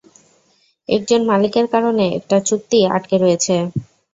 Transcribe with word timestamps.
একজন 0.89 1.21
মালিকের 1.25 1.67
কারণে 1.73 2.05
একটা 2.17 2.37
চুক্তি 2.47 2.79
আটকে 2.95 3.15
রয়েছে। 3.17 3.55